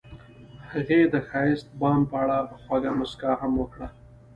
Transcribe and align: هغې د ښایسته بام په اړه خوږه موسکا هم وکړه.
هغې 0.71 0.99
د 1.13 1.15
ښایسته 1.27 1.71
بام 1.79 1.99
په 2.09 2.15
اړه 2.23 2.37
خوږه 2.63 2.91
موسکا 2.97 3.31
هم 3.41 3.51
وکړه. 3.61 3.87